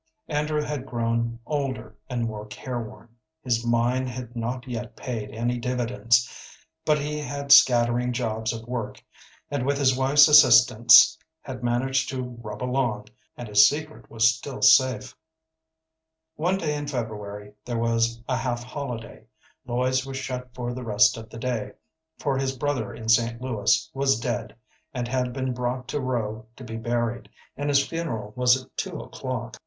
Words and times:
Andrew 0.29 0.63
had 0.63 0.87
grown 0.87 1.37
older 1.45 1.95
and 2.09 2.25
more 2.25 2.47
careworn; 2.47 3.07
his 3.43 3.63
mine 3.63 4.07
had 4.07 4.35
not 4.35 4.67
yet 4.67 4.95
paid 4.95 5.29
any 5.29 5.59
dividends, 5.59 6.27
but 6.83 6.97
he 6.97 7.19
had 7.19 7.51
scattering 7.51 8.11
jobs 8.11 8.51
of 8.51 8.67
work, 8.67 8.99
and 9.51 9.63
with 9.63 9.77
his 9.77 9.95
wife's 9.95 10.27
assistance 10.27 11.19
had 11.41 11.63
managed 11.63 12.09
to 12.09 12.23
rub 12.23 12.63
along, 12.63 13.09
and 13.37 13.47
his 13.47 13.69
secret 13.69 14.09
was 14.09 14.35
still 14.35 14.63
safe. 14.63 15.15
One 16.33 16.57
day 16.57 16.73
in 16.75 16.87
February 16.87 17.53
there 17.63 17.77
was 17.77 18.23
a 18.27 18.37
half 18.37 18.63
holiday. 18.63 19.25
Lloyd's 19.67 20.03
was 20.03 20.17
shut 20.17 20.49
for 20.55 20.73
the 20.73 20.83
rest 20.83 21.15
of 21.15 21.29
the 21.29 21.37
day, 21.37 21.73
for 22.17 22.39
his 22.39 22.57
brother 22.57 22.91
in 22.91 23.07
St. 23.07 23.39
Louis 23.39 23.87
was 23.93 24.19
dead, 24.19 24.55
and 24.95 25.07
had 25.07 25.31
been 25.31 25.53
brought 25.53 25.87
to 25.89 25.99
Rowe 26.01 26.47
to 26.55 26.63
be 26.63 26.75
buried, 26.77 27.29
and 27.55 27.69
his 27.69 27.85
funeral 27.85 28.33
was 28.35 28.63
at 28.63 28.75
two 28.75 28.99
o'clock. 28.99 29.57